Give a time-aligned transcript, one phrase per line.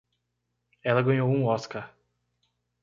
[0.83, 1.93] Ela ganhou um Oscar.